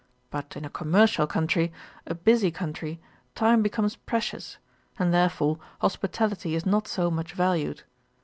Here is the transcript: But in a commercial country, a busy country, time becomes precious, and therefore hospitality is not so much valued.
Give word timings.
But 0.31 0.55
in 0.57 0.65
a 0.65 0.69
commercial 0.71 1.27
country, 1.27 1.71
a 2.07 2.15
busy 2.15 2.49
country, 2.49 2.99
time 3.35 3.61
becomes 3.61 3.97
precious, 3.97 4.57
and 4.97 5.13
therefore 5.13 5.59
hospitality 5.79 6.55
is 6.55 6.65
not 6.65 6.87
so 6.87 7.11
much 7.11 7.33
valued. 7.33 7.83